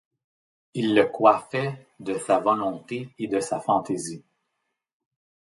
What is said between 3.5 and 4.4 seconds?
fantaisie.